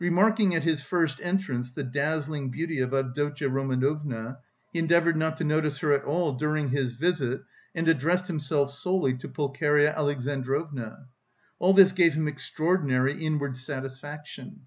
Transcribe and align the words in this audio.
Remarking 0.00 0.52
at 0.52 0.64
his 0.64 0.82
first 0.82 1.20
entrance 1.22 1.70
the 1.70 1.84
dazzling 1.84 2.50
beauty 2.50 2.80
of 2.80 2.92
Avdotya 2.92 3.48
Romanovna, 3.48 4.38
he 4.72 4.80
endeavoured 4.80 5.16
not 5.16 5.36
to 5.36 5.44
notice 5.44 5.78
her 5.78 5.92
at 5.92 6.02
all 6.02 6.32
during 6.32 6.70
his 6.70 6.94
visit 6.94 7.42
and 7.72 7.86
addressed 7.86 8.26
himself 8.26 8.72
solely 8.72 9.16
to 9.18 9.28
Pulcheria 9.28 9.94
Alexandrovna. 9.94 11.06
All 11.60 11.72
this 11.72 11.92
gave 11.92 12.14
him 12.14 12.26
extraordinary 12.26 13.14
inward 13.14 13.54
satisfaction. 13.56 14.62